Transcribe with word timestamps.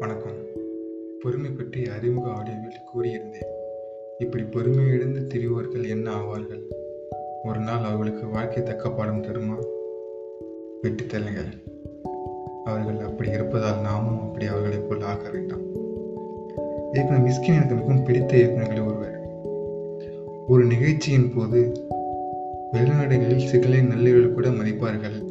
வணக்கம். 0.00 0.32
பொறுமை 1.20 1.50
பற்றி 1.50 1.88
அறிமுக 1.88 2.28
ஆடியோவில் 2.28 2.80
கூறியிருந்தேன். 2.94 3.50
இப்படி 4.18 4.42
பொறுமை 4.42 4.86
இழந்து 4.86 5.20
திரிவோர்கள் 5.20 5.88
என்ன 5.88 6.14
ஆவார்கள்? 6.14 6.62
ஒரு 7.44 7.58
நாள் 7.58 7.82
அவர்களுக்கு 7.82 8.26
வாழ்க்கை 8.26 8.62
தக்க 8.62 8.90
பாடம் 8.90 9.22
தருமா? 9.22 9.56
வெட்டித்தலைகள் 10.82 11.50
அவர்கள் 12.64 12.98
அப்படி 12.98 13.30
இருப்பதால் 13.30 13.80
நாமும் 13.80 14.20
அப்படி 14.20 14.46
அவர்களைப் 14.46 14.88
போல் 14.88 15.00
ஆக 15.00 15.30
வேண்டாம். 15.30 15.62
இயக்குனர் 16.92 17.22
மிஸ்கின் 17.22 17.54
எனக்கு 17.54 17.74
மிகவும் 17.74 18.04
பிடித்த 18.04 18.36
இயக்குநர்களில் 18.36 18.86
ஒருவர். 18.86 19.20
ஒரு 20.48 20.64
நிகழ்ச்சியின் 20.64 21.32
போது 21.34 21.72
வெளிநாடுகளில் 22.72 23.44
சிகளை 23.44 23.82
நள்ளிரவில் 23.82 24.32
கூட 24.32 24.48
மதிப்பார்கள். 24.48 25.22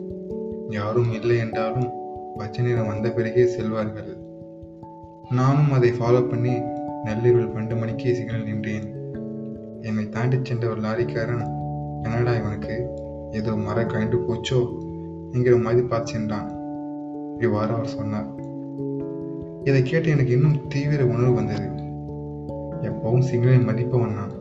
யாரும் 0.70 1.12
இல்லை 1.12 1.38
என்றாலும் 1.38 1.92
பச்சை 2.38 2.66
நேரம் 2.66 2.88
வந்த 2.88 3.12
பிறகே 3.12 3.44
செல்வார்கள். 3.44 4.19
நானும் 5.30 5.72
அதை 5.72 5.92
ஃபாலோ 5.92 6.30
பண்ணி 6.30 6.60
நள்ளிரவில் 7.04 7.48
பன்னெண்டு 7.48 7.80
மணிக்கே 7.80 8.14
சிக்னல் 8.14 8.44
நின்றேன். 8.44 8.94
என்னை 9.82 10.10
தாண்டி 10.10 10.38
சென்ற 10.44 10.70
ஒரு 10.70 10.82
லாரிக்காரன் 10.82 11.48
என்னடா 12.04 12.34
இவனுக்கு? 12.34 12.90
ஏதோ 13.32 13.56
மர 13.56 13.86
கழிந்து 13.86 14.18
போச்சோ? 14.18 14.78
என்கிற 15.32 15.58
மாதிரி 15.58 15.88
பார்த்து 15.88 16.12
சென்றான். 16.12 16.52
இவ்வாறு 17.40 17.74
அவர் 17.74 17.88
சொன்னார். 17.88 18.28
இதை 19.64 19.82
கேட்டு 19.84 20.10
எனக்கு 20.10 20.32
இன்னும் 20.32 20.68
தீவிர 20.68 21.06
உணர்வு 21.06 21.34
வந்தது. 21.34 21.68
எப்பவும் 22.82 23.24
சிக்னலை 23.32 23.64
மதிப்பவன் 23.64 24.14
நான். 24.14 24.32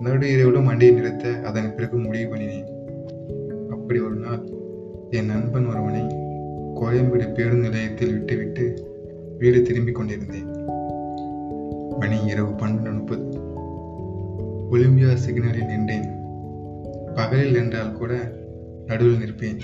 நடு 0.00 0.32
இரவிலும் 0.32 0.64
வண்டியை 0.64 0.94
நிறுத்த 0.94 1.40
அதன் 1.44 1.74
பிறகு 1.74 1.98
முடிவு 1.98 2.34
பண்ணினேன். 2.34 2.66
அப்படி 3.70 4.00
ஒரு 4.00 4.14
நாள் 4.14 4.48
என் 5.10 5.26
நண்பன் 5.26 5.66
ஒருவனை 5.66 6.02
கோயம்பேடு 6.74 7.34
பேருந்து 7.34 7.68
நிலையத்தில் 7.68 8.12
விட்டுவிட்டு 8.12 8.90
வீடு 9.42 9.62
திரும்பிக் 9.62 9.94
கொண்டிருந்தேன். 9.94 10.50
மணி 11.98 12.24
இரவு 12.24 12.50
பன்னெண்டு 12.50 12.92
முப்பது. 12.92 13.40
ஒலிம்பியா 14.70 15.14
சிக்னலில் 15.14 15.64
நின்றேன். 15.64 16.08
பகலில் 17.14 17.54
என்றால் 17.54 17.92
கூட 17.92 18.32
நடுவில் 18.86 19.18
நிற்பேன். 19.18 19.60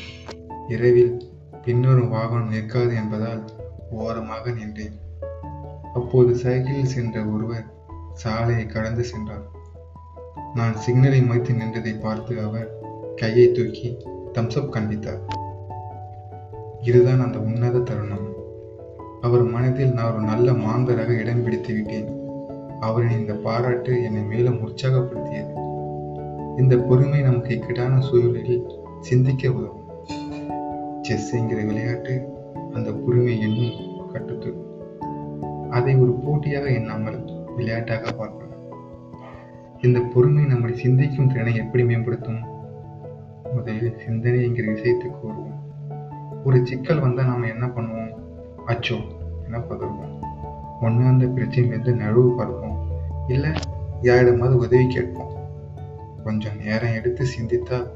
இரவில் 0.68 1.22
இன்னொரு 1.64 2.08
வாகனம் 2.08 2.48
நிற்காது 2.48 2.94
என்பதால் 2.94 3.44
ஓரமாக 3.90 4.50
நின்றேன். 4.50 4.98
அப்போது 5.94 6.34
சைக்கிளில் 6.34 6.86
சென்ற 6.86 7.24
ஒருவர் 7.24 7.64
சாலையை 8.12 8.66
கடந்து 8.66 9.04
சென்றார். 9.04 9.46
நான் 10.54 10.76
சிக்னலை 10.86 11.26
மதித்து 11.26 11.52
நின்றதை 11.52 12.00
பார்த்து 12.00 12.40
அவர் 12.40 12.78
கையை 13.16 13.52
தூக்கி 13.52 13.96
தம்ஸ்அப் 14.32 14.68
காண்பித்தார். 14.68 15.20
இதுதான் 16.82 17.20
அந்த 17.20 17.38
உன்னத 17.38 17.78
தருணம். 17.78 18.27
அவர் 19.20 19.42
மனதில் 19.42 19.92
நான் 19.92 20.10
ஒரு 20.12 20.20
நல்ல 20.22 20.52
மாந்தராக 20.52 21.20
இடம் 21.20 21.42
பிடித்து 21.44 21.74
விட்டேன். 21.74 22.10
அவரின் 22.80 23.18
இந்த 23.18 23.34
பாராட்டு 23.34 24.04
என்னை 24.04 24.22
மேலும் 24.22 24.58
உற்சாகப்படுத்தியது. 24.66 25.52
இந்த 26.56 26.76
பொறுமை 26.76 27.20
நமக்கு 27.22 27.54
இக்கட்டான 27.54 28.00
சூழலில் 28.00 28.66
சிந்திக்க 29.00 29.50
உதவும். 29.50 29.86
செஸ் 31.00 31.32
என்கிற 31.32 31.62
விளையாட்டு 31.62 32.14
அந்த 32.72 32.92
பொறுமை 32.92 33.40
என்னும் 33.40 33.76
கட்டுத்து 34.12 34.50
அதை 35.70 35.94
ஒரு 35.96 36.12
போட்டியாக 36.12 36.66
எண்ணாமல் 36.70 37.18
விளையாட்டாக 37.56 38.12
பார்ப்பேன் 38.12 38.46
இந்த 39.80 39.98
பொறுமை 40.00 40.44
நம்மை 40.44 40.74
சிந்திக்கும் 40.74 41.28
திறனை 41.28 41.56
எப்படி 41.56 41.84
மேம்படுத்தும்? 41.84 42.40
முதலில் 43.54 43.98
சிந்தனை 44.06 44.42
என்கிற 44.42 44.72
விஷயத்துக்கு 44.72 45.20
வருவோம். 45.22 45.58
ஒரு 46.44 46.66
சிக்கல் 46.66 47.00
வந்தால் 47.00 47.26
நாம் 47.26 47.42
என்ன 47.42 47.66
பண்ணுவோம்? 47.66 48.17
அச்சோ 48.68 48.96
என்ன 49.44 49.58
பதறுவோம் 49.58 50.14
ஒன்று 50.80 51.04
அந்த 51.04 51.26
பிரச்சனையிலேருந்து 51.26 51.92
நழுவு 52.02 52.36
பார்ப்போம். 52.36 52.76
இல்லை 53.28 53.50
யாரிடமாவது 54.00 54.56
உதவி 54.56 54.86
கேட்போம். 54.86 55.32
கொஞ்சம் 56.24 56.56
நேரம் 56.56 56.92
எடுத்து 56.92 57.24
சிந்தித்தால் 57.24 57.92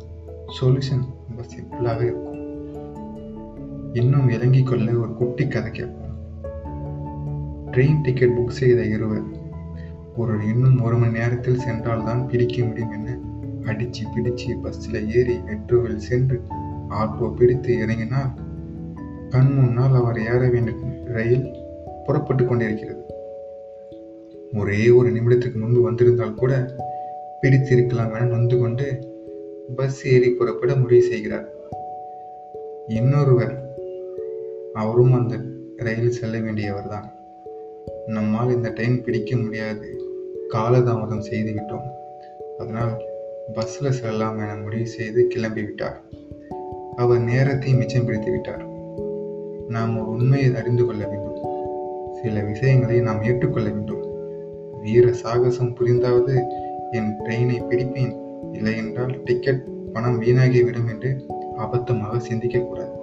சொல்யூஷன் 0.60 1.04
ரொம்ப 1.26 1.42
சிம்பிளாக 1.52 2.00
இருக்கும். 2.02 2.40
இன்னும் 3.92 4.26
விளங்கி 4.26 4.62
கொள்ள 4.62 4.92
ஒரு 4.92 5.14
குட்டி 5.14 5.48
கதை 5.48 5.70
கேட்போம். 5.70 6.00
ட்ரெயின் 7.70 8.02
டிக்கெட் 8.02 8.38
புக் 8.38 8.58
செய்த 8.60 8.84
இருவர் 8.84 9.40
ஒரு 10.16 10.48
இன்னும் 10.48 10.80
ஒரு 10.80 10.96
மணி 10.96 11.12
நேரத்தில் 11.12 11.58
சென்றால்தான் 11.58 12.28
பிடிக்க 12.28 12.64
முடியும் 12.64 12.92
என 12.92 13.16
அடிச்சு 13.62 14.04
பிடிச்சு 14.14 14.60
பஸ்ஸில் 14.62 15.08
ஏறி 15.14 15.36
மெட்ரோவில் 15.36 15.96
சென்று 15.96 16.42
ஆட்டோ 16.90 17.34
பிடித்து 17.34 17.78
இறங்கினால் 17.78 18.30
கண் 19.28 19.54
முன்னால் 19.54 19.94
அவர் 19.94 20.18
ஏற 20.18 20.48
ரயில் 21.22 21.56
புறப்பட்டு 22.04 22.44
கொண்டிருக்கிறது. 22.44 23.02
ஒரே 24.54 24.88
ஒரு 24.88 25.08
நிமிடத்துக்கு 25.10 25.54
முன்பு 25.54 25.80
வந்திருந்தால் 25.82 26.34
கூட 26.34 26.74
பிடித்திருக்கலாம் 27.40 28.14
என 28.14 28.24
நொந்து 28.24 28.58
கொண்டு 28.58 28.86
பஸ் 29.76 30.06
ஏறி 30.06 30.30
புறப்பட 30.30 30.76
முடிவு 30.76 31.02
செய்கிறார். 31.02 31.48
இன்னொருவர் 32.88 33.54
அவரும் 34.72 35.12
அந்த 35.12 35.36
ரயில் 35.76 36.10
செல்ல 36.10 36.38
வேண்டியவர்தான் 36.38 37.08
நம்மால் 38.06 38.54
இந்த 38.54 38.68
ட்ரெயின் 38.68 39.02
பிடிக்க 39.02 39.36
முடியாது. 39.36 39.88
காலதாமதம் 40.48 41.26
செய்து 41.30 41.52
விட்டோம். 41.52 41.86
அதனால் 42.58 43.02
பஸ்ஸில் 43.54 43.90
செல்லலாம் 43.90 44.38
என 44.38 44.56
முடிவு 44.56 44.86
செய்து 44.86 45.26
கிளம்பி 45.26 45.62
விட்டார் 45.62 46.02
அவர் 46.96 47.20
நேரத்தை 47.20 47.74
மிச்சம் 47.74 48.04
பிடித்து 48.04 48.30
விட்டார். 48.30 48.70
நாம் 49.68 49.98
ஒரு 49.98 50.10
உண்மையை 50.10 50.54
அறிந்து 50.54 50.86
கொள்ள 50.86 51.06
வேண்டும். 51.06 51.44
சில 52.22 52.40
விஷயங்களை 52.40 53.00
நாம் 53.00 53.22
ஏற்றுக்கொள்ள 53.22 53.70
வேண்டும். 53.70 54.02
வீர 54.80 55.12
சாகசம் 55.12 55.74
புரிந்தாவது 55.74 56.44
என் 56.90 57.14
ட்ரெயினை 57.24 57.62
பிடிப்பேன். 57.68 58.20
இல்லை 58.52 58.76
என்றால் 58.76 59.22
டிக்கெட் 59.24 59.92
பணம் 59.92 60.22
வீணாகிவிடும் 60.22 60.88
என்று 60.88 61.26
அபத்தமாக 61.58 62.20
சிந்திக்கக்கூடாது 62.32 63.00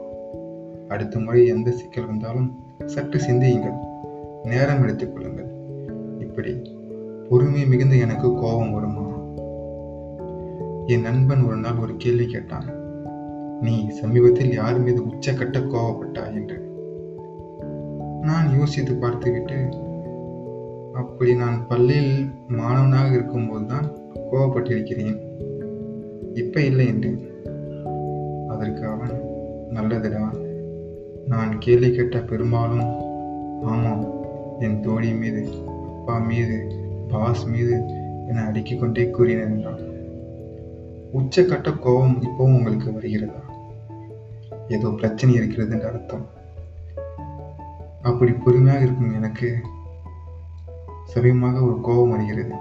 அடுத்த 0.87 1.19
முறை 1.19 1.45
எந்த 1.45 1.71
சிக்கல் 1.71 2.05
வந்தாலும் 2.05 2.63
சற்று 2.85 3.19
சிந்தியுங்கள். 3.19 3.73
நேரம் 4.43 4.83
எடுத்துக் 4.83 5.13
கொள்ளுங்கள். 5.13 5.47
இப்படி 6.19 6.61
பொறுமை 7.29 7.65
மிகுந்து 7.65 7.99
எனக்கு 7.99 8.33
கோபம் 8.33 8.71
வருமா? 8.71 9.17
என் 10.85 11.01
நண்பன் 11.01 11.43
ஒரு 11.43 11.55
நாள் 11.55 11.75
ஒரு 11.75 11.93
கேள்வி 11.97 12.25
கேட்டான். 12.25 12.78
நீ 13.61 13.89
சமீபத்தில் 13.89 14.53
யார் 14.53 14.79
மீது 14.79 15.05
உச்சக்கட்ட 15.05 15.59
கோவப்பட்டாய் 15.59 16.33
என்று. 16.33 16.67
நான் 18.21 18.57
யோசித்து 18.57 18.95
பார்த்துவிட்டு 18.95 19.69
அப்படி 20.93 21.35
நான் 21.35 21.67
பள்ளியில் 21.67 22.31
மாணவனாக 22.47 23.13
இருக்கும்போது 23.13 23.65
தான் 23.65 23.91
கோவப்பட்டிருக்கிறேன். 24.31 25.19
இப்ப 26.33 26.61
இல்லை 26.61 26.87
என்றேன் 26.87 27.19
அதற்கு 28.47 28.85
அவன் 28.85 29.21
நல்லதுடா. 29.69 30.37
நான் 31.27 31.57
கேள்வி 31.59 31.91
கேட்ட 31.91 32.19
பெரும்பாலும் 32.19 32.87
ஆமாம் 33.61 34.05
என் 34.59 34.81
தோழி 34.81 35.13
மீது 35.13 35.47
அப்பா 35.65 36.17
மீது 36.17 36.75
பாஸ் 37.07 37.45
மீது 37.45 37.81
என 38.27 38.41
அடுக்கிக் 38.41 38.79
கொண்டே 38.79 39.09
கூறினர் 39.09 39.49
என்றான். 39.49 39.87
உச்சக்கட்ட 41.13 41.79
கோபம் 41.79 42.21
இப்போவும் 42.21 42.57
உங்களுக்கு 42.57 42.93
வருகிறதா? 42.93 43.48
ஏதோ 44.69 44.89
பிரச்சனை 44.89 45.35
இருக்கிறது 45.35 45.71
என்று 45.71 45.87
அர்த்தம். 45.87 46.27
அப்படி 48.01 48.31
பொறுமையாக 48.31 48.83
இருக்கும் 48.83 49.13
எனக்கு. 49.13 49.59
சமயமாக 51.05 51.61
ஒரு 51.61 51.79
கோபம் 51.81 52.09
வருகிறது. 52.09 52.53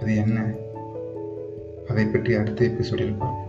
அது 0.00 0.16
என்ன? 0.16 0.52
அதை 1.88 2.06
பற்றி 2.06 2.34
அடுத்த 2.34 2.64
எபிசோடில் 2.64 3.14
பார்ப்போம். 3.14 3.45